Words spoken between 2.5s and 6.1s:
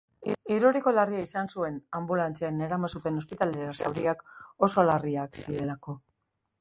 eraman zuten ospitalera zauriak oso larriak zirelako.